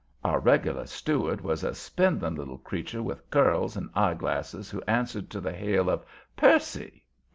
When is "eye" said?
3.93-4.15